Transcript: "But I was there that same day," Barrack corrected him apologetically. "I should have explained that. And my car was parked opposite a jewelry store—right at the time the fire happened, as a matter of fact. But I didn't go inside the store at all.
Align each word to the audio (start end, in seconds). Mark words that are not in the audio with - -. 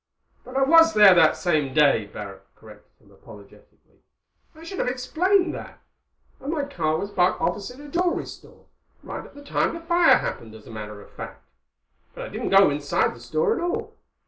"But 0.43 0.55
I 0.57 0.63
was 0.63 0.95
there 0.95 1.13
that 1.13 1.37
same 1.37 1.75
day," 1.75 2.07
Barrack 2.07 2.55
corrected 2.55 3.05
him 3.05 3.11
apologetically. 3.11 3.99
"I 4.55 4.63
should 4.63 4.79
have 4.79 4.87
explained 4.87 5.53
that. 5.53 5.79
And 6.39 6.51
my 6.51 6.63
car 6.63 6.97
was 6.97 7.11
parked 7.11 7.39
opposite 7.39 7.79
a 7.79 7.87
jewelry 7.87 8.25
store—right 8.25 9.25
at 9.27 9.35
the 9.35 9.43
time 9.43 9.75
the 9.75 9.79
fire 9.79 10.17
happened, 10.17 10.55
as 10.55 10.65
a 10.65 10.71
matter 10.71 11.01
of 11.03 11.11
fact. 11.11 11.43
But 12.15 12.25
I 12.25 12.29
didn't 12.29 12.49
go 12.49 12.71
inside 12.71 13.13
the 13.13 13.19
store 13.19 13.53
at 13.55 13.61
all. 13.61 13.93